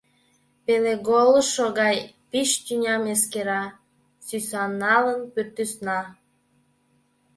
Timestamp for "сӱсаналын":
4.25-5.21